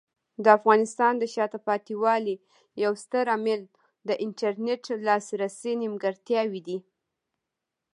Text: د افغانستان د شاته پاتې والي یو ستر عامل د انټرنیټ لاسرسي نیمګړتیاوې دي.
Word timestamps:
د 0.43 0.45
افغانستان 0.57 1.13
د 1.17 1.23
شاته 1.33 1.59
پاتې 1.67 1.93
والي 2.03 2.35
یو 2.83 2.91
ستر 3.03 3.25
عامل 3.33 3.61
د 4.07 4.09
انټرنیټ 4.25 4.83
لاسرسي 5.07 5.73
نیمګړتیاوې 5.81 6.61
دي. 6.67 6.77